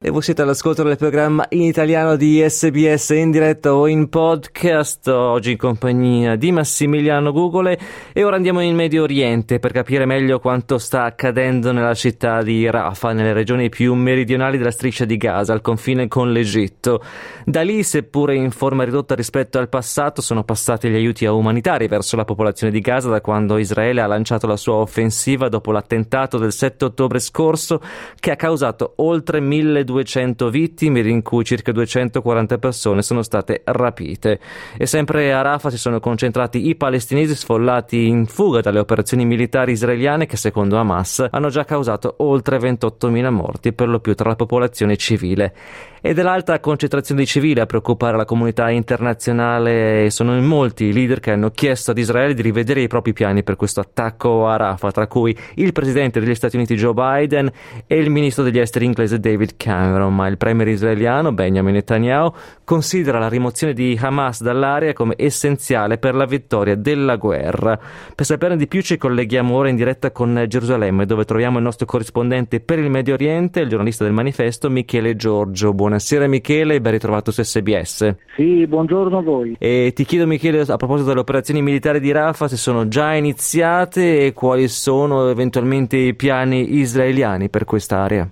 E 0.00 0.10
voi 0.10 0.22
siete 0.22 0.42
all'ascolto 0.42 0.84
del 0.84 0.96
programma 0.96 1.44
in 1.48 1.62
italiano 1.62 2.14
di 2.14 2.40
SBS 2.48 3.08
in 3.08 3.32
diretta 3.32 3.74
o 3.74 3.88
in 3.88 4.08
podcast, 4.08 5.08
oggi 5.08 5.50
in 5.50 5.56
compagnia 5.56 6.36
di 6.36 6.52
Massimiliano 6.52 7.32
Gugole 7.32 7.76
e 8.12 8.22
ora 8.22 8.36
andiamo 8.36 8.60
in 8.60 8.76
Medio 8.76 9.02
Oriente 9.02 9.58
per 9.58 9.72
capire 9.72 10.06
meglio 10.06 10.38
quanto 10.38 10.78
sta 10.78 11.02
accadendo 11.02 11.72
nella 11.72 11.94
città 11.94 12.42
di 12.42 12.70
Rafah, 12.70 13.12
nelle 13.12 13.32
regioni 13.32 13.70
più 13.70 13.94
meridionali 13.94 14.56
della 14.56 14.70
striscia 14.70 15.04
di 15.04 15.16
Gaza, 15.16 15.52
al 15.52 15.62
confine 15.62 16.06
con 16.06 16.30
l'Egitto. 16.30 17.02
Da 17.44 17.62
lì, 17.62 17.82
seppure 17.82 18.36
in 18.36 18.52
forma 18.52 18.84
ridotta 18.84 19.16
rispetto 19.16 19.58
al 19.58 19.68
passato, 19.68 20.22
sono 20.22 20.44
passati 20.44 20.88
gli 20.90 20.94
aiuti 20.94 21.24
umanitari 21.24 21.88
verso 21.88 22.14
la 22.14 22.24
popolazione 22.24 22.72
di 22.72 22.78
Gaza 22.78 23.08
da 23.08 23.20
quando 23.20 23.58
Israele 23.58 24.00
ha 24.00 24.06
lanciato 24.06 24.46
la 24.46 24.56
sua 24.56 24.74
offensiva 24.74 25.48
dopo 25.48 25.72
l'attentato 25.72 26.38
del 26.38 26.52
7 26.52 26.84
ottobre 26.84 27.18
scorso 27.18 27.80
che 28.20 28.30
ha 28.30 28.36
causato 28.36 28.92
oltre 28.98 29.40
1200 29.40 29.86
200 29.88 30.50
vittime, 30.50 31.00
in 31.00 31.22
cui 31.22 31.44
circa 31.44 31.72
240 31.72 32.58
persone 32.58 33.00
sono 33.00 33.22
state 33.22 33.62
rapite. 33.64 34.38
E 34.76 34.84
sempre 34.84 35.32
a 35.32 35.40
Rafah 35.40 35.70
si 35.70 35.78
sono 35.78 35.98
concentrati 35.98 36.68
i 36.68 36.74
palestinesi 36.74 37.34
sfollati 37.34 38.06
in 38.06 38.26
fuga 38.26 38.60
dalle 38.60 38.80
operazioni 38.80 39.24
militari 39.24 39.72
israeliane 39.72 40.26
che 40.26 40.36
secondo 40.36 40.76
Hamas 40.76 41.26
hanno 41.30 41.48
già 41.48 41.64
causato 41.64 42.16
oltre 42.18 42.58
28.000 42.58 43.30
morti, 43.30 43.72
per 43.72 43.88
lo 43.88 44.00
più 44.00 44.14
tra 44.14 44.28
la 44.28 44.36
popolazione 44.36 44.96
civile 44.96 45.54
e 46.00 46.14
dell'alta 46.14 46.60
concentrazione 46.60 47.22
di 47.22 47.26
civili 47.26 47.60
a 47.60 47.66
preoccupare 47.66 48.16
la 48.16 48.24
comunità 48.24 48.70
internazionale. 48.70 50.10
Sono 50.10 50.36
in 50.36 50.44
molti 50.44 50.84
i 50.84 50.92
leader 50.92 51.20
che 51.20 51.32
hanno 51.32 51.50
chiesto 51.50 51.90
ad 51.90 51.98
Israele 51.98 52.34
di 52.34 52.42
rivedere 52.42 52.80
i 52.80 52.88
propri 52.88 53.12
piani 53.12 53.42
per 53.42 53.56
questo 53.56 53.80
attacco 53.80 54.46
a 54.46 54.56
Rafah, 54.56 54.90
tra 54.90 55.06
cui 55.06 55.36
il 55.54 55.72
presidente 55.72 56.20
degli 56.20 56.34
Stati 56.34 56.56
Uniti 56.56 56.74
Joe 56.76 56.94
Biden 56.94 57.50
e 57.86 57.96
il 57.96 58.10
ministro 58.10 58.44
degli 58.44 58.58
esteri 58.58 58.84
inglese 58.84 59.18
David 59.18 59.56
Cameron. 59.56 60.14
Ma 60.14 60.26
il 60.26 60.36
premier 60.36 60.68
israeliano 60.68 61.32
Benjamin 61.32 61.74
Netanyahu 61.74 62.32
considera 62.64 63.18
la 63.18 63.28
rimozione 63.28 63.72
di 63.72 63.98
Hamas 64.00 64.42
dall'area 64.42 64.92
come 64.92 65.14
essenziale 65.16 65.98
per 65.98 66.14
la 66.14 66.26
vittoria 66.26 66.74
della 66.74 67.16
guerra. 67.16 67.78
Per 68.14 68.26
saperne 68.26 68.56
di 68.56 68.66
più 68.66 68.82
ci 68.82 68.96
colleghiamo 68.96 69.54
ora 69.54 69.68
in 69.68 69.76
diretta 69.76 70.10
con 70.10 70.44
Gerusalemme, 70.46 71.06
dove 71.06 71.24
troviamo 71.24 71.58
il 71.58 71.64
nostro 71.64 71.86
corrispondente 71.86 72.60
per 72.60 72.78
il 72.78 72.90
Medio 72.90 73.14
Oriente, 73.14 73.60
il 73.60 73.68
giornalista 73.68 74.04
del 74.04 74.12
manifesto 74.12 74.70
Michele 74.70 75.16
Giorgio. 75.16 75.72
Buonasera. 75.72 75.87
Buonasera 75.88 76.26
Michele 76.26 76.74
e 76.74 76.80
ben 76.82 76.92
ritrovato 76.92 77.30
su 77.30 77.42
SBS. 77.42 78.14
Sì, 78.36 78.66
buongiorno 78.66 79.16
a 79.16 79.22
voi. 79.22 79.56
E 79.58 79.92
ti 79.94 80.04
chiedo 80.04 80.26
Michele 80.26 80.60
a 80.60 80.76
proposito 80.76 81.08
delle 81.08 81.20
operazioni 81.20 81.62
militari 81.62 81.98
di 81.98 82.12
Rafah 82.12 82.46
se 82.46 82.58
sono 82.58 82.88
già 82.88 83.14
iniziate 83.14 84.26
e 84.26 84.34
quali 84.34 84.68
sono 84.68 85.30
eventualmente 85.30 85.96
i 85.96 86.14
piani 86.14 86.74
israeliani 86.74 87.48
per 87.48 87.64
quest'area. 87.64 88.28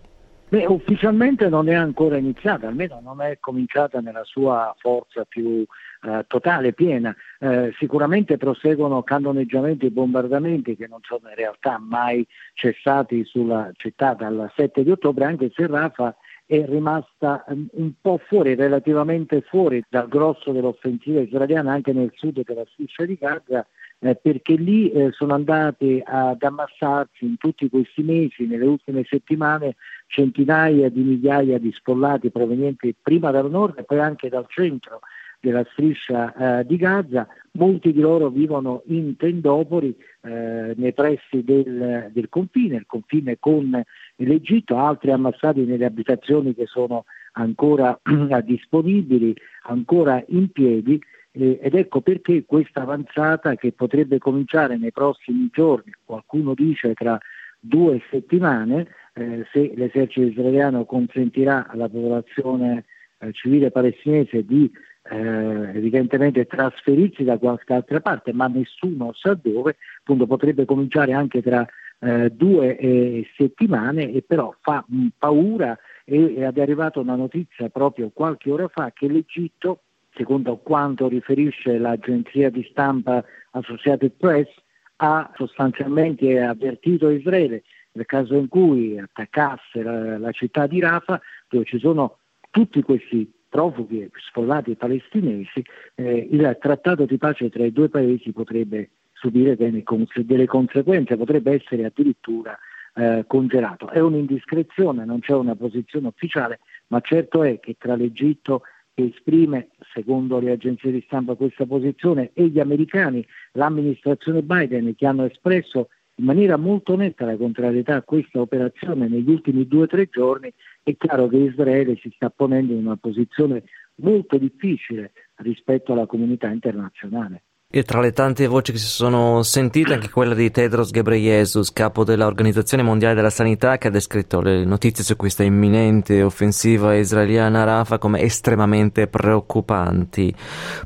Beh, 0.51 0.67
ufficialmente 0.67 1.49
non 1.49 1.71
è 1.71 1.75
ancora 1.75 2.19
iniziata, 2.19 2.69
almeno 2.69 3.01
non 3.03 3.23
è 3.23 3.39
cominciata 3.41 4.01
nella 4.01 4.25
sua 4.25 4.75
forza 4.79 5.25
più 5.25 5.65
eh, 6.03 6.25
totale, 6.29 6.75
piena. 6.75 7.17
Eh, 7.39 7.73
sicuramente 7.79 8.37
proseguono 8.37 9.03
cannoneggiamenti 9.03 9.87
e 9.87 9.91
bombardamenti 9.91 10.77
che 10.77 10.89
non 10.89 10.99
sono 11.01 11.31
in 11.31 11.35
realtà 11.35 11.79
mai 11.79 12.27
cessati 12.53 13.25
sulla 13.25 13.71
città 13.77 14.13
dal 14.13 14.53
7 14.55 14.83
di 14.83 14.91
ottobre, 14.91 15.25
anche 15.25 15.51
se 15.55 15.67
Rafah 15.67 16.15
è 16.47 16.65
rimasta 16.65 17.45
ehm, 17.49 17.69
un 17.73 17.93
po' 18.01 18.19
fuori, 18.25 18.55
relativamente 18.55 19.43
fuori 19.43 19.83
dal 19.89 20.09
grosso 20.09 20.53
dell'offensiva 20.53 21.21
israeliana 21.21 21.73
anche 21.73 21.93
nel 21.93 22.13
sud 22.15 22.43
della 22.45 22.65
striscia 22.73 23.05
di 23.05 23.17
Gaza, 23.17 23.67
eh, 23.99 24.15
perché 24.15 24.55
lì 24.55 24.91
eh, 24.91 25.11
sono 25.11 25.35
andati 25.35 26.01
ad 26.05 26.43
ammassarsi 26.43 27.25
in 27.25 27.37
tutti 27.37 27.69
questi 27.69 28.03
mesi, 28.03 28.47
nelle 28.47 28.67
ultime 28.67 29.05
settimane, 29.05 29.75
centinaia 30.07 30.89
di 30.89 31.01
migliaia 31.01 31.59
di 31.59 31.73
sfollati 31.73 32.31
provenienti 32.31 32.95
prima 33.01 33.33
dal 33.33 33.51
nord 33.51 33.79
e 33.79 33.83
poi 33.83 33.99
anche 33.99 34.29
dal 34.29 34.47
centro 34.49 35.01
della 35.41 35.65
striscia 35.73 36.61
eh, 36.61 36.67
di 36.67 36.77
Gaza, 36.77 37.27
molti 37.53 37.93
di 37.93 38.01
loro 38.01 38.29
vivono 38.29 38.83
in 38.87 39.17
tendopoli 39.17 39.97
eh, 40.23 40.75
nei 40.77 40.93
pressi 40.93 41.43
del, 41.43 42.11
del, 42.13 42.29
confine, 42.29 42.77
il 42.77 42.87
confine 42.87 43.37
con 43.39 43.83
l'Egitto, 44.17 44.77
altri 44.77 45.11
ammassati 45.11 45.65
nelle 45.65 45.85
abitazioni 45.85 46.55
che 46.55 46.67
sono 46.67 47.05
ancora 47.33 47.99
disponibili, 48.45 49.35
ancora 49.65 50.23
in 50.29 50.51
piedi. 50.51 51.01
Eh, 51.33 51.59
ed 51.61 51.75
ecco 51.75 52.01
perché 52.01 52.45
questa 52.45 52.83
avanzata 52.83 53.55
che 53.57 53.73
potrebbe 53.73 54.19
cominciare 54.19 54.77
nei 54.77 54.93
prossimi 54.93 55.49
giorni, 55.53 55.93
qualcuno 56.05 56.55
dice 56.55 56.95
tra 56.95 57.19
due 57.59 58.01
settimane, 58.11 58.87
eh, 59.15 59.47
se 59.53 59.73
l'esercito 59.75 60.27
israeliano 60.27 60.85
consentirà 60.85 61.67
alla 61.69 61.89
popolazione 61.89 62.85
eh, 63.19 63.33
civile 63.33 63.71
palestinese 63.71 64.45
di 64.45 64.71
eh, 65.11 65.77
evidentemente 65.77 66.47
trasferirsi 66.47 67.25
da 67.25 67.39
qualche 67.39 67.73
altra 67.73 68.01
parte, 68.01 68.33
ma 68.33 68.47
nessuno 68.47 69.13
sa 69.13 69.35
dove, 69.41 69.77
appunto 70.01 70.27
potrebbe 70.27 70.65
cominciare 70.65 71.13
anche 71.13 71.43
tra 71.43 71.67
eh, 72.01 72.31
due 72.31 72.77
eh, 72.77 73.27
settimane 73.37 74.13
e 74.13 74.23
però 74.23 74.55
fa 74.61 74.85
mh, 74.87 75.07
paura 75.19 75.79
e 76.05 76.35
è 76.37 76.45
arrivata 76.45 77.01
una 77.01 77.17
notizia 77.17 77.69
proprio 77.69 78.11
qualche 78.13 78.51
ora 78.51 78.69
fa 78.69 78.93
che 78.93 79.09
l'Egitto, 79.09 79.81
secondo 80.15 80.57
quanto 80.59 81.09
riferisce 81.09 81.79
l'agenzia 81.79 82.51
di 82.51 82.67
stampa 82.71 83.25
Associated 83.51 84.13
Press, 84.17 84.49
ha 84.97 85.31
sostanzialmente 85.35 86.41
avvertito 86.41 87.11
Israele 87.11 87.65
nel 87.93 88.07
caso 88.07 88.35
in 88.35 88.49
cui 88.49 88.99
attaccasse 88.99 89.83
la, 89.83 90.19
la 90.19 90.31
città 90.31 90.67
di 90.67 90.81
Rafah, 90.81 91.21
dove 91.49 91.65
ci 91.65 91.79
sono 91.79 92.19
tutti 92.51 92.83
questi 92.83 93.31
profughi 93.49 94.09
sfollati 94.29 94.75
palestinesi, 94.75 95.65
eh, 95.95 96.29
il 96.31 96.57
trattato 96.61 97.05
di 97.05 97.17
pace 97.19 97.49
tra 97.51 97.65
i 97.65 97.73
due 97.73 97.89
paesi 97.89 98.33
potrebbe 98.33 98.91
subire 99.13 99.57
delle, 99.57 99.83
delle 100.15 100.47
conseguenze, 100.47 101.17
potrebbe 101.17 101.53
essere 101.53 101.85
addirittura 101.85 102.59
eh, 102.95 103.25
congelato. 103.27 103.89
È 103.89 104.01
un'indiscrezione, 104.01 105.05
non 105.05 105.21
c'è 105.21 105.35
una 105.35 105.55
posizione 105.55 106.09
ufficiale, 106.09 106.61
ma 106.89 107.01
certo 107.01 107.43
è 107.43 107.59
che 107.61 107.77
tra 107.79 107.95
l'Egitto 107.95 108.63
che 108.95 109.13
esprime, 109.15 109.69
secondo 109.93 110.39
le 110.39 110.53
agenzie 110.53 110.91
di 110.91 111.03
stampa, 111.05 111.35
questa 111.35 111.67
posizione 111.67 112.31
e 112.33 112.47
gli 112.49 112.59
americani, 112.59 113.27
l'amministrazione 113.53 114.43
Biden 114.43 114.95
che 114.95 115.07
hanno 115.07 115.25
espresso 115.25 115.89
in 116.19 116.25
maniera 116.25 116.57
molto 116.57 116.97
netta 116.97 117.27
la 117.27 117.37
contrarietà 117.37 117.97
a 117.97 118.03
questa 118.03 118.41
operazione 118.41 119.07
negli 119.07 119.29
ultimi 119.29 119.67
due 119.67 119.83
o 119.83 119.87
tre 119.87 120.09
giorni, 120.11 120.51
è 120.87 120.97
chiaro 120.97 121.27
che 121.27 121.39
Israele 121.39 121.97
si 121.97 122.13
sta 122.15 122.31
ponendo 122.31 122.73
in 122.73 122.87
una 122.87 122.97
posizione 122.97 123.65
molto 123.97 124.39
difficile 124.39 125.11
rispetto 125.39 125.93
alla 125.93 126.07
comunità 126.07 126.49
internazionale. 126.49 127.46
E 127.77 127.83
tra 127.83 128.01
le 128.01 128.13
tante 128.13 128.47
voci 128.47 128.73
che 128.73 128.79
si 128.79 128.87
sono 128.87 129.43
sentite 129.43 129.93
anche 129.93 130.09
quella 130.09 130.33
di 130.33 130.51
Tedros 130.51 130.91
Ghebreyesus, 130.91 131.75
capo 131.75 132.05
dell'Organizzazione 132.05 132.83
Mondiale 132.83 133.15
della 133.15 133.29
Sanità, 133.29 133.77
che 133.77 133.89
ha 133.89 133.91
descritto 133.91 134.41
le 134.41 134.65
notizie 134.65 135.05
su 135.05 135.15
questa 135.15 135.43
imminente 135.43 136.23
offensiva 136.23 136.95
israeliana 136.95 137.61
a 137.61 137.65
Rafah 137.65 137.99
come 137.99 138.23
estremamente 138.23 139.09
preoccupanti. 139.09 140.35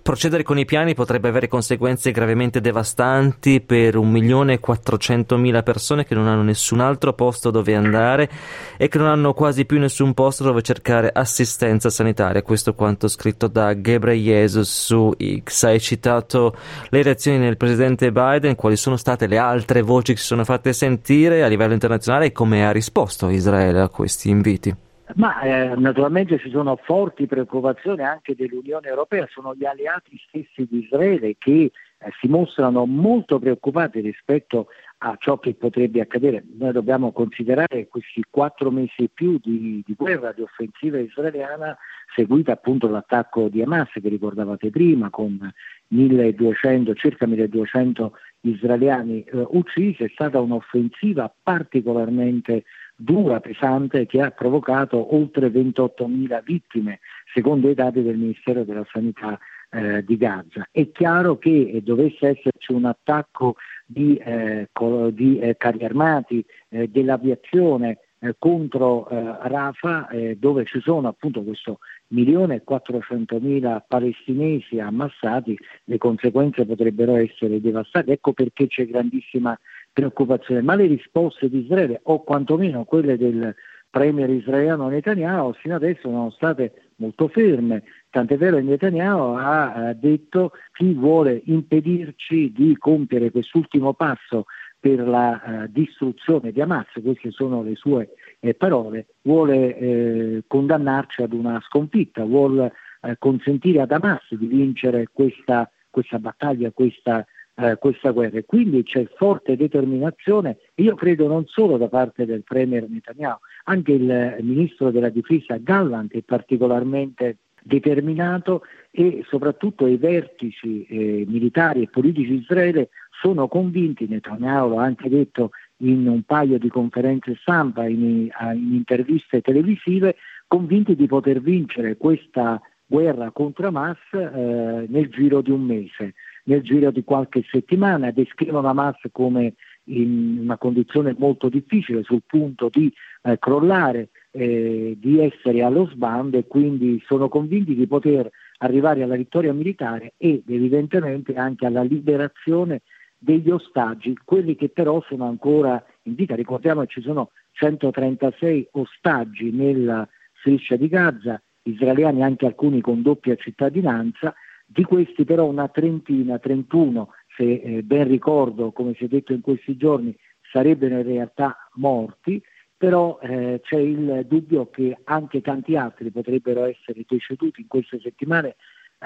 Procedere 0.02 0.42
con 0.42 0.58
i 0.58 0.64
piani 0.64 0.94
potrebbe 0.94 1.28
avere 1.28 1.46
conseguenze 1.46 2.10
gravemente 2.10 2.60
devastanti 2.60 3.60
per 3.60 3.96
1.400.000 3.96 5.62
persone 5.62 6.04
che 6.04 6.16
non 6.16 6.26
hanno 6.26 6.42
nessun 6.42 6.80
altro 6.80 7.12
posto 7.12 7.52
dove 7.52 7.72
andare 7.76 8.28
e 8.76 8.88
che 8.88 8.98
non 8.98 9.06
hanno 9.06 9.32
quasi 9.32 9.64
più 9.64 9.78
nessun 9.78 10.12
posto 10.12 10.42
dove 10.42 10.60
cercare 10.62 11.08
assistenza 11.14 11.88
sanitaria. 11.88 12.42
Questo 12.42 12.74
quanto 12.74 13.06
scritto 13.06 13.46
da 13.46 13.74
Ghebreyesus 13.74 14.68
su 14.68 15.14
X. 15.44 15.62
Hai 15.62 15.78
citato 15.78 16.56
le 16.88 17.02
reazioni 17.02 17.38
del 17.38 17.56
presidente 17.56 18.10
Biden, 18.10 18.54
quali 18.54 18.76
sono 18.76 18.96
state 18.96 19.26
le 19.26 19.38
altre 19.38 19.82
voci 19.82 20.14
che 20.14 20.18
si 20.18 20.26
sono 20.26 20.44
fatte 20.44 20.72
sentire 20.72 21.42
a 21.42 21.48
livello 21.48 21.74
internazionale 21.74 22.26
e 22.26 22.32
come 22.32 22.66
ha 22.66 22.70
risposto 22.70 23.28
Israele 23.28 23.80
a 23.80 23.88
questi 23.88 24.30
inviti? 24.30 24.74
Ma 25.16 25.40
eh, 25.40 25.74
naturalmente 25.76 26.38
ci 26.38 26.50
sono 26.50 26.76
forti 26.76 27.26
preoccupazioni 27.26 28.02
anche 28.02 28.34
dell'Unione 28.34 28.88
Europea, 28.88 29.26
sono 29.28 29.54
gli 29.54 29.64
alleati 29.64 30.20
stessi 30.28 30.68
di 30.70 30.84
Israele 30.84 31.34
che 31.38 31.50
eh, 31.62 31.72
si 32.20 32.28
mostrano 32.28 32.86
molto 32.86 33.38
preoccupati 33.38 34.00
rispetto 34.00 34.68
a 34.98 35.16
ciò 35.18 35.38
che 35.38 35.54
potrebbe 35.54 36.00
accadere. 36.00 36.44
Noi 36.58 36.72
dobbiamo 36.72 37.10
considerare 37.12 37.88
questi 37.88 38.22
quattro 38.30 38.70
mesi 38.70 39.04
e 39.04 39.10
più 39.12 39.38
di, 39.42 39.82
di 39.84 39.94
guerra, 39.96 40.32
di 40.32 40.42
offensiva 40.42 40.98
israeliana, 40.98 41.76
seguita 42.14 42.52
appunto 42.52 42.86
dall'attacco 42.86 43.48
di 43.48 43.62
Hamas 43.62 43.88
che 43.92 44.08
ricordavate 44.08 44.70
prima, 44.70 45.08
con 45.08 45.50
1200, 45.90 46.94
circa 46.94 47.26
1200 47.26 48.12
israeliani 48.42 49.22
eh, 49.22 49.44
uccisi, 49.50 50.04
è 50.04 50.10
stata 50.12 50.40
un'offensiva 50.40 51.32
particolarmente 51.42 52.64
dura, 52.96 53.40
pesante, 53.40 54.06
che 54.06 54.20
ha 54.20 54.30
provocato 54.30 55.14
oltre 55.14 55.48
28.000 55.48 56.42
vittime, 56.44 57.00
secondo 57.32 57.68
i 57.68 57.74
dati 57.74 58.02
del 58.02 58.16
Ministero 58.16 58.64
della 58.64 58.86
Sanità 58.90 59.38
eh, 59.70 60.04
di 60.04 60.16
Gaza. 60.16 60.68
È 60.70 60.90
chiaro 60.90 61.38
che 61.38 61.80
dovesse 61.82 62.28
esserci 62.28 62.72
un 62.72 62.84
attacco 62.84 63.56
di, 63.86 64.16
eh, 64.16 64.68
di 65.12 65.38
eh, 65.38 65.56
carri 65.56 65.84
armati, 65.84 66.44
eh, 66.68 66.88
dell'aviazione 66.88 67.98
eh, 68.20 68.34
contro 68.38 69.08
eh, 69.08 69.36
Rafah, 69.42 70.08
dove 70.36 70.64
ci 70.64 70.80
sono 70.80 71.08
appunto 71.08 71.42
questo 71.42 71.78
milione 72.10 72.56
e 72.56 72.64
quattrocentomila 72.64 73.84
palestinesi 73.86 74.78
ammassati, 74.78 75.58
le 75.84 75.98
conseguenze 75.98 76.64
potrebbero 76.64 77.16
essere 77.16 77.60
devastate. 77.60 78.12
Ecco 78.12 78.32
perché 78.32 78.66
c'è 78.66 78.86
grandissima 78.86 79.58
preoccupazione. 79.92 80.62
Ma 80.62 80.74
le 80.74 80.86
risposte 80.86 81.48
di 81.48 81.60
Israele, 81.60 82.00
o 82.04 82.22
quantomeno 82.22 82.84
quelle 82.84 83.16
del 83.16 83.54
premier 83.90 84.30
israeliano 84.30 84.88
Netanyahu, 84.88 85.52
fino 85.54 85.74
adesso 85.74 86.02
sono 86.02 86.30
state 86.30 86.90
molto 86.96 87.28
ferme. 87.28 87.82
Tant'è 88.10 88.36
vero 88.36 88.56
che 88.56 88.62
Netanyahu 88.62 89.34
ha 89.36 89.92
detto 89.98 90.52
chi 90.72 90.92
vuole 90.94 91.42
impedirci 91.44 92.52
di 92.52 92.76
compiere 92.76 93.30
quest'ultimo 93.30 93.94
passo 93.94 94.46
per 94.80 95.06
la 95.06 95.40
uh, 95.44 95.66
distruzione 95.70 96.52
di 96.52 96.60
Hamas, 96.62 96.86
queste 97.02 97.30
sono 97.30 97.62
le 97.62 97.74
sue 97.74 98.14
eh, 98.40 98.54
parole, 98.54 99.06
vuole 99.22 99.76
eh, 99.76 100.42
condannarci 100.46 101.22
ad 101.22 101.32
una 101.32 101.60
sconfitta, 101.66 102.24
vuole 102.24 102.72
eh, 103.02 103.16
consentire 103.18 103.80
ad 103.80 103.92
Hamas 103.92 104.34
di 104.34 104.46
vincere 104.46 105.08
questa, 105.12 105.70
questa 105.90 106.18
battaglia, 106.18 106.70
questa, 106.72 107.24
eh, 107.54 107.76
questa 107.78 108.10
guerra. 108.10 108.40
Quindi 108.44 108.82
c'è 108.82 109.06
forte 109.16 109.56
determinazione, 109.56 110.58
io 110.76 110.94
credo 110.94 111.28
non 111.28 111.44
solo 111.46 111.76
da 111.76 111.88
parte 111.88 112.24
del 112.24 112.42
Premier 112.42 112.88
Netanyahu, 112.88 113.38
anche 113.64 113.92
il 113.92 114.36
Ministro 114.40 114.90
della 114.90 115.10
Difesa 115.10 115.56
Gallant 115.58 116.12
è 116.12 116.22
particolarmente 116.22 117.36
determinato 117.62 118.62
e 118.90 119.22
soprattutto 119.28 119.86
i 119.86 119.98
vertici 119.98 120.84
eh, 120.86 121.24
militari 121.28 121.82
e 121.82 121.88
politici 121.88 122.30
di 122.30 122.38
Israele 122.38 122.88
sono 123.20 123.48
convinti, 123.48 124.06
Netanyahu 124.08 124.74
l'ha 124.74 124.82
anche 124.82 125.10
detto 125.10 125.50
in 125.80 126.06
un 126.06 126.22
paio 126.22 126.58
di 126.58 126.68
conferenze 126.68 127.36
stampa, 127.40 127.86
in, 127.86 128.28
in 128.54 128.74
interviste 128.74 129.40
televisive, 129.40 130.16
convinti 130.46 130.94
di 130.96 131.06
poter 131.06 131.40
vincere 131.40 131.96
questa 131.96 132.60
guerra 132.84 133.30
contro 133.30 133.68
Hamas 133.68 133.98
eh, 134.12 134.86
nel 134.88 135.08
giro 135.10 135.40
di 135.42 135.50
un 135.52 135.62
mese, 135.62 136.14
nel 136.44 136.62
giro 136.62 136.90
di 136.90 137.04
qualche 137.04 137.44
settimana, 137.48 138.10
descrivono 138.10 138.68
Hamas 138.68 138.98
come 139.12 139.54
in 139.84 140.38
una 140.40 140.58
condizione 140.58 141.14
molto 141.16 141.48
difficile, 141.48 142.02
sul 142.02 142.22
punto 142.26 142.68
di 142.70 142.92
eh, 143.22 143.38
crollare, 143.38 144.08
eh, 144.32 144.96
di 144.98 145.20
essere 145.20 145.62
allo 145.62 145.86
sbando 145.86 146.38
e 146.38 146.46
quindi 146.46 147.02
sono 147.06 147.28
convinti 147.28 147.74
di 147.74 147.86
poter 147.86 148.30
arrivare 148.58 149.02
alla 149.02 149.16
vittoria 149.16 149.52
militare 149.52 150.14
ed 150.16 150.42
evidentemente 150.48 151.34
anche 151.34 151.66
alla 151.66 151.82
liberazione 151.82 152.82
degli 153.22 153.50
ostaggi, 153.50 154.16
quelli 154.24 154.56
che 154.56 154.70
però 154.70 155.02
sono 155.06 155.26
ancora 155.26 155.84
in 156.04 156.14
vita. 156.14 156.34
Ricordiamo 156.34 156.80
che 156.80 156.86
ci 156.88 157.02
sono 157.02 157.32
136 157.52 158.68
ostaggi 158.72 159.50
nella 159.50 160.08
striscia 160.38 160.76
di 160.76 160.88
Gaza, 160.88 161.40
israeliani 161.62 162.22
anche 162.22 162.46
alcuni 162.46 162.80
con 162.80 163.02
doppia 163.02 163.36
cittadinanza, 163.36 164.34
di 164.64 164.84
questi 164.84 165.24
però 165.24 165.44
una 165.44 165.68
trentina, 165.68 166.38
31, 166.38 167.10
se 167.36 167.52
eh, 167.52 167.82
ben 167.82 168.08
ricordo, 168.08 168.72
come 168.72 168.94
si 168.94 169.04
è 169.04 169.08
detto 169.08 169.34
in 169.34 169.42
questi 169.42 169.76
giorni, 169.76 170.16
sarebbero 170.50 170.96
in 170.96 171.02
realtà 171.02 171.68
morti, 171.74 172.42
però 172.74 173.18
eh, 173.20 173.60
c'è 173.62 173.76
il 173.76 174.24
dubbio 174.26 174.70
che 174.70 174.96
anche 175.04 175.42
tanti 175.42 175.76
altri 175.76 176.10
potrebbero 176.10 176.64
essere 176.64 177.04
deceduti 177.06 177.60
in 177.60 177.66
queste 177.66 178.00
settimane 178.00 178.56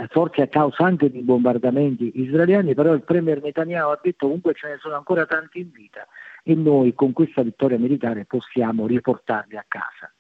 forse 0.08 0.42
a 0.42 0.48
causa 0.48 0.84
anche 0.84 1.10
di 1.10 1.20
bombardamenti 1.20 2.12
israeliani, 2.20 2.74
però 2.74 2.92
il 2.92 3.02
premier 3.02 3.42
Netanyahu 3.42 3.90
ha 3.90 4.00
detto 4.02 4.26
comunque 4.26 4.54
ce 4.54 4.68
ne 4.68 4.78
sono 4.78 4.96
ancora 4.96 5.26
tanti 5.26 5.60
in 5.60 5.70
vita 5.70 6.06
e 6.42 6.54
noi 6.54 6.94
con 6.94 7.12
questa 7.12 7.42
vittoria 7.42 7.78
militare 7.78 8.24
possiamo 8.24 8.86
riportarli 8.86 9.56
a 9.56 9.64
casa. 9.66 10.13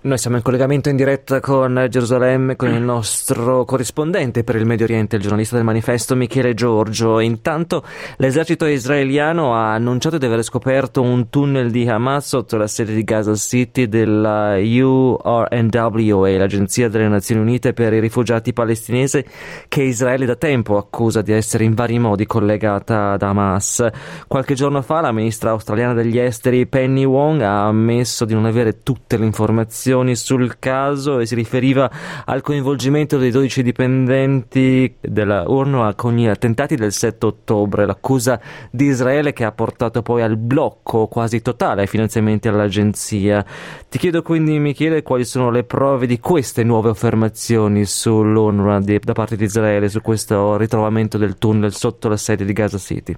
Noi 0.00 0.16
siamo 0.16 0.36
in 0.36 0.44
collegamento 0.44 0.88
in 0.90 0.94
diretta 0.94 1.40
con 1.40 1.88
Gerusalemme, 1.90 2.54
con 2.54 2.68
il 2.68 2.80
nostro 2.80 3.64
corrispondente 3.64 4.44
per 4.44 4.54
il 4.54 4.64
Medio 4.64 4.84
Oriente, 4.84 5.16
il 5.16 5.22
giornalista 5.22 5.56
del 5.56 5.64
manifesto 5.64 6.14
Michele 6.14 6.54
Giorgio. 6.54 7.18
Intanto 7.18 7.82
l'esercito 8.18 8.64
israeliano 8.66 9.56
ha 9.56 9.74
annunciato 9.74 10.16
di 10.16 10.24
aver 10.24 10.44
scoperto 10.44 11.02
un 11.02 11.28
tunnel 11.30 11.72
di 11.72 11.88
Hamas 11.88 12.28
sotto 12.28 12.56
la 12.56 12.68
sede 12.68 12.94
di 12.94 13.02
Gaza 13.02 13.34
City 13.34 13.88
della 13.88 14.54
UNRWA, 14.56 16.30
l'Agenzia 16.38 16.88
delle 16.88 17.08
Nazioni 17.08 17.40
Unite 17.40 17.72
per 17.72 17.92
i 17.92 17.98
rifugiati 17.98 18.52
palestinesi, 18.52 19.24
che 19.66 19.82
Israele 19.82 20.26
da 20.26 20.36
tempo 20.36 20.76
accusa 20.76 21.22
di 21.22 21.32
essere 21.32 21.64
in 21.64 21.74
vari 21.74 21.98
modi 21.98 22.24
collegata 22.24 23.10
ad 23.14 23.22
Hamas. 23.22 23.84
Qualche 24.28 24.54
giorno 24.54 24.80
fa 24.80 25.00
la 25.00 25.10
ministra 25.10 25.50
australiana 25.50 25.94
degli 25.94 26.20
esteri 26.20 26.68
Penny 26.68 27.02
Wong 27.02 27.40
ha 27.40 27.66
ammesso 27.66 28.24
di 28.24 28.34
non 28.34 28.44
avere 28.44 28.84
tutte 28.84 29.16
le 29.16 29.24
informazioni 29.24 29.86
informazioni 29.88 30.16
sul 30.16 30.58
caso 30.58 31.18
e 31.18 31.26
si 31.26 31.34
riferiva 31.34 31.90
al 32.24 32.42
coinvolgimento 32.42 33.16
dei 33.16 33.30
12 33.30 33.62
dipendenti 33.62 34.96
della 35.00 35.44
UNRWA 35.46 35.94
con 35.94 36.14
gli 36.14 36.26
attentati 36.26 36.76
del 36.76 36.92
7 36.92 37.26
ottobre, 37.26 37.86
l'accusa 37.86 38.40
di 38.70 38.86
Israele 38.86 39.32
che 39.32 39.44
ha 39.44 39.52
portato 39.52 40.02
poi 40.02 40.22
al 40.22 40.36
blocco 40.36 41.06
quasi 41.06 41.40
totale 41.40 41.82
ai 41.82 41.86
finanziamenti 41.86 42.48
all'agenzia. 42.48 43.44
Ti 43.88 43.98
chiedo 43.98 44.22
quindi, 44.22 44.58
Michele, 44.58 45.02
quali 45.02 45.24
sono 45.24 45.50
le 45.50 45.64
prove 45.64 46.06
di 46.06 46.20
queste 46.20 46.62
nuove 46.62 46.90
affermazioni 46.90 47.84
sull'UNRWA 47.84 48.80
da 49.02 49.12
parte 49.12 49.36
di 49.36 49.44
Israele 49.44 49.88
su 49.88 50.00
questo 50.00 50.56
ritrovamento 50.56 51.18
del 51.18 51.38
tunnel 51.38 51.72
sotto 51.72 52.08
la 52.08 52.16
sede 52.16 52.44
di 52.44 52.52
Gaza 52.52 52.78
City? 52.78 53.16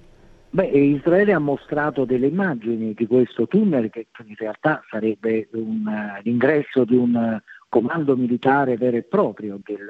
Beh, 0.52 0.66
Israele 0.66 1.32
ha 1.32 1.38
mostrato 1.38 2.04
delle 2.04 2.26
immagini 2.26 2.92
di 2.92 3.06
questo 3.06 3.46
tunnel 3.46 3.88
che 3.88 4.08
in 4.26 4.34
realtà 4.36 4.82
sarebbe 4.90 5.48
un, 5.52 5.86
uh, 5.86 6.20
l'ingresso 6.24 6.84
di 6.84 6.96
un 6.96 7.14
uh, 7.14 7.38
comando 7.68 8.16
militare 8.16 8.76
vero 8.76 8.96
e 8.96 9.04
proprio 9.04 9.60
del 9.64 9.88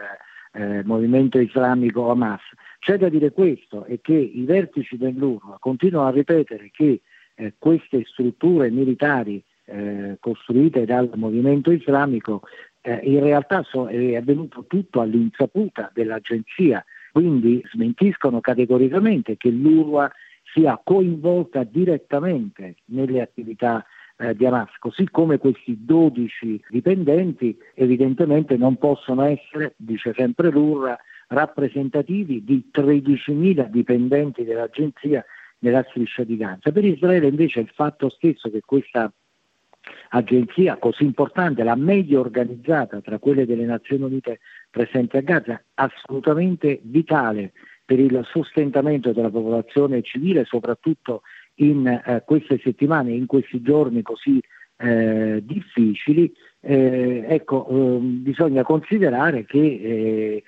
uh, 0.53 0.87
movimento 0.87 1.39
islamico 1.39 2.11
Hamas. 2.11 2.43
C'è 2.79 2.99
da 2.99 3.09
dire 3.09 3.33
questo 3.33 3.87
e 3.87 4.01
che 4.03 4.13
i 4.13 4.45
vertici 4.45 4.99
dell'URWA 4.99 5.57
continuano 5.59 6.09
a 6.09 6.11
ripetere 6.11 6.69
che 6.71 7.01
queste 7.59 8.05
strutture 8.05 8.69
militari 8.69 9.43
costruite 10.19 10.85
dal 10.85 11.11
movimento 11.15 11.71
islamico 11.71 12.43
in 12.83 13.21
realtà 13.21 13.63
so, 13.63 13.89
è 13.89 14.17
avvenuto 14.17 14.67
tutto 14.67 15.01
all'insaputa 15.01 15.91
dell'agenzia, 15.95 16.85
quindi 17.13 17.63
smentiscono 17.73 18.41
categoricamente 18.41 19.39
che 19.39 19.49
l'URWA 19.49 20.11
sia 20.53 20.81
coinvolta 20.83 21.65
direttamente 21.65 22.77
nelle 22.87 23.21
attività 23.21 23.85
eh, 24.17 24.35
di 24.35 24.45
Hamas, 24.47 24.77
così 24.79 25.09
come 25.09 25.39
questi 25.39 25.79
12 25.85 26.65
dipendenti 26.69 27.57
evidentemente 27.75 28.57
non 28.57 28.77
possono 28.77 29.23
essere, 29.23 29.75
dice 29.77 30.13
sempre 30.15 30.51
l'URRA, 30.51 30.99
rappresentativi 31.29 32.45
di 32.45 32.71
13.000 32.73 33.69
dipendenti 33.69 34.45
dell'agenzia 34.45 35.25
nella 35.61 35.85
striscia 35.89 36.25
di 36.25 36.37
Gaza. 36.37 36.73
Per 36.73 36.85
Israele 36.85 37.29
invece 37.29 37.61
il 37.61 37.71
fatto 37.73 38.09
stesso 38.09 38.51
che 38.51 38.61
questa 38.65 39.13
agenzia 40.11 40.77
così 40.77 41.05
importante, 41.05 41.63
la 41.63 41.77
meglio 41.77 42.21
organizzata 42.21 43.01
tra 43.01 43.19
quelle 43.19 43.47
delle 43.47 43.65
Nazioni 43.65 44.05
Unite 44.05 44.41
presenti 44.71 45.17
a 45.17 45.21
Gaza, 45.21 45.63
assolutamente 45.75 46.81
vitale 46.83 47.53
per 47.91 47.99
il 47.99 48.25
sostentamento 48.31 49.11
della 49.11 49.31
popolazione 49.31 50.01
civile, 50.03 50.45
soprattutto 50.45 51.23
in 51.57 51.89
eh, 51.89 52.23
queste 52.25 52.61
settimane, 52.63 53.11
in 53.11 53.27
questi 53.27 53.61
giorni 53.63 54.01
così 54.03 54.41
eh, 54.77 55.43
difficili, 55.45 56.33
eh, 56.61 57.25
ecco, 57.27 57.67
ehm, 57.69 58.23
bisogna 58.23 58.63
considerare 58.63 59.45
che 59.45 59.59
eh, 59.59 60.43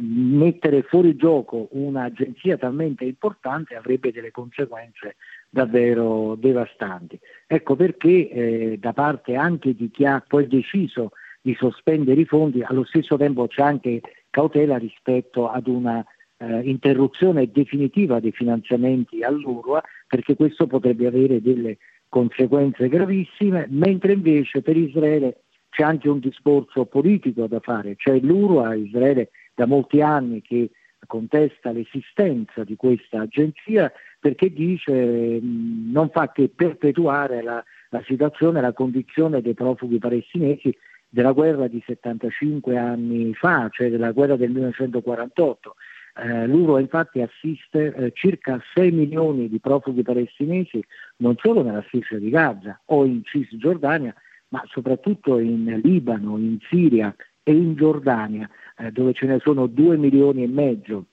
mettere 0.00 0.82
fuori 0.82 1.14
gioco 1.14 1.68
un'agenzia 1.70 2.56
talmente 2.56 3.04
importante 3.04 3.76
avrebbe 3.76 4.10
delle 4.10 4.32
conseguenze 4.32 5.14
davvero 5.48 6.34
devastanti. 6.34 7.16
Ecco 7.46 7.76
perché 7.76 8.28
eh, 8.28 8.76
da 8.80 8.92
parte 8.92 9.36
anche 9.36 9.72
di 9.76 9.88
chi 9.88 10.04
ha 10.04 10.20
poi 10.26 10.48
deciso 10.48 11.12
di 11.40 11.54
sospendere 11.54 12.22
i 12.22 12.24
fondi, 12.24 12.60
allo 12.60 12.84
stesso 12.84 13.16
tempo 13.16 13.46
c'è 13.46 13.62
anche 13.62 14.00
cautela 14.30 14.78
rispetto 14.78 15.48
ad 15.48 15.68
una 15.68 16.04
eh, 16.42 16.60
interruzione 16.68 17.50
definitiva 17.50 18.20
dei 18.20 18.32
finanziamenti 18.32 19.22
all'URWA 19.22 19.82
perché 20.08 20.34
questo 20.34 20.66
potrebbe 20.66 21.06
avere 21.06 21.40
delle 21.40 21.78
conseguenze 22.08 22.88
gravissime, 22.88 23.66
mentre 23.70 24.12
invece 24.12 24.60
per 24.60 24.76
Israele 24.76 25.42
c'è 25.70 25.82
anche 25.82 26.08
un 26.08 26.18
discorso 26.18 26.84
politico 26.84 27.46
da 27.46 27.60
fare, 27.60 27.94
cioè 27.96 28.18
l'URWA, 28.20 28.74
Israele 28.74 29.30
da 29.54 29.66
molti 29.66 30.02
anni 30.02 30.42
che 30.42 30.70
contesta 31.06 31.72
l'esistenza 31.72 32.64
di 32.64 32.76
questa 32.76 33.20
agenzia 33.22 33.90
perché 34.20 34.52
dice 34.52 34.92
mh, 34.92 35.90
non 35.90 36.10
fa 36.10 36.30
che 36.30 36.48
perpetuare 36.48 37.42
la, 37.42 37.62
la 37.90 38.02
situazione, 38.06 38.60
la 38.60 38.72
condizione 38.72 39.40
dei 39.40 39.54
profughi 39.54 39.98
palestinesi 39.98 40.76
della 41.08 41.32
guerra 41.32 41.66
di 41.66 41.82
75 41.84 42.78
anni 42.78 43.34
fa, 43.34 43.68
cioè 43.70 43.90
della 43.90 44.12
guerra 44.12 44.36
del 44.36 44.50
1948. 44.50 45.74
Eh, 46.14 46.46
L'URO 46.46 46.78
infatti 46.78 47.22
assiste 47.22 47.94
eh, 47.94 48.12
circa 48.14 48.60
6 48.74 48.90
milioni 48.90 49.48
di 49.48 49.58
profughi 49.60 50.02
palestinesi 50.02 50.82
non 51.16 51.36
solo 51.38 51.62
nella 51.62 51.82
striscia 51.86 52.18
di 52.18 52.28
Gaza 52.28 52.78
o 52.86 53.06
in 53.06 53.22
Cisgiordania, 53.24 54.14
ma 54.48 54.62
soprattutto 54.66 55.38
in 55.38 55.80
Libano, 55.82 56.36
in 56.36 56.58
Siria 56.68 57.14
e 57.42 57.52
in 57.52 57.74
Giordania, 57.74 58.48
eh, 58.76 58.90
dove 58.92 59.14
ce 59.14 59.26
ne 59.26 59.38
sono 59.40 59.66
2 59.66 59.96
milioni 59.96 60.42
e 60.42 60.48
mezzo. 60.48 61.06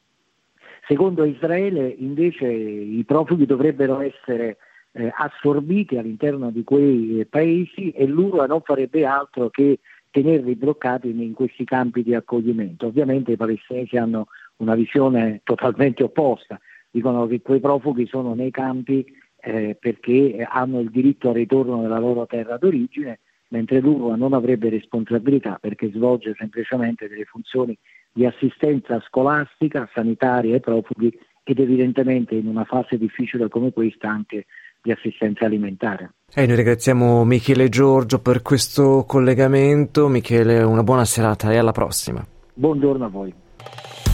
Secondo 0.85 1.23
Israele 1.23 1.87
invece 1.87 2.47
i 2.47 3.03
profughi 3.05 3.45
dovrebbero 3.45 4.01
essere 4.01 4.57
eh, 4.91 5.11
assorbiti 5.15 5.97
all'interno 5.97 6.49
di 6.51 6.63
quei 6.63 7.25
paesi 7.29 7.91
e 7.91 8.05
l'URA 8.05 8.47
non 8.47 8.61
farebbe 8.61 9.05
altro 9.05 9.49
che 9.49 9.79
tenerli 10.11 10.55
bloccati 10.55 11.09
in 11.09 11.33
questi 11.33 11.63
campi 11.63 12.03
di 12.03 12.15
accoglimento. 12.15 12.87
Ovviamente 12.87 13.33
i 13.33 13.37
palestinesi 13.37 13.97
hanno 13.97 14.27
una 14.59 14.75
visione 14.75 15.41
totalmente 15.43 16.03
opposta, 16.03 16.59
dicono 16.89 17.27
che 17.27 17.41
quei 17.41 17.59
profughi 17.59 18.07
sono 18.07 18.33
nei 18.33 18.51
campi 18.51 19.05
eh, 19.41 19.77
perché 19.79 20.45
hanno 20.47 20.79
il 20.79 20.89
diritto 20.89 21.29
al 21.29 21.35
ritorno 21.35 21.81
nella 21.81 21.99
loro 21.99 22.25
terra 22.25 22.57
d'origine, 22.57 23.19
mentre 23.49 23.79
l'URWA 23.79 24.15
non 24.15 24.33
avrebbe 24.33 24.69
responsabilità 24.69 25.57
perché 25.59 25.91
svolge 25.91 26.35
semplicemente 26.37 27.07
delle 27.07 27.25
funzioni 27.25 27.77
di 28.11 28.25
assistenza 28.25 29.01
scolastica, 29.07 29.89
sanitaria 29.93 30.55
ai 30.55 30.59
profughi 30.59 31.17
ed 31.43 31.59
evidentemente 31.59 32.35
in 32.35 32.47
una 32.47 32.63
fase 32.63 32.97
difficile 32.97 33.47
come 33.47 33.71
questa 33.71 34.09
anche 34.09 34.45
di 34.81 34.91
assistenza 34.91 35.45
alimentare. 35.45 36.13
E 36.33 36.45
noi 36.45 36.55
ringraziamo 36.55 37.23
Michele 37.25 37.69
Giorgio 37.69 38.21
per 38.21 38.41
questo 38.41 39.03
collegamento. 39.07 40.07
Michele, 40.07 40.61
una 40.61 40.83
buona 40.83 41.05
serata 41.05 41.51
e 41.51 41.57
alla 41.57 41.71
prossima. 41.71 42.25
Buongiorno 42.53 43.05
a 43.05 43.09
voi. 43.09 43.33